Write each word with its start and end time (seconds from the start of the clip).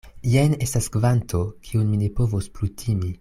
Jen 0.29 0.55
estas 0.67 0.87
kvanto, 0.95 1.43
kiun 1.69 1.87
ni 1.93 2.01
ne 2.05 2.09
povos 2.21 2.53
plu 2.57 2.75
timi. 2.85 3.07